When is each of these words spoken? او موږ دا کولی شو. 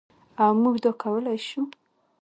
او 0.43 0.51
موږ 0.61 0.75
دا 0.83 0.91
کولی 1.01 1.37
شو. 1.47 1.61